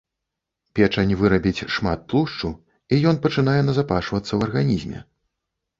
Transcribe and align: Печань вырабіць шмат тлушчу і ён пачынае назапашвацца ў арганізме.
Печань 0.77 1.13
вырабіць 1.19 1.67
шмат 1.77 1.99
тлушчу 2.15 2.49
і 2.93 3.01
ён 3.13 3.21
пачынае 3.27 3.59
назапашвацца 3.69 4.29
ў 4.35 4.39
арганізме. 4.51 4.99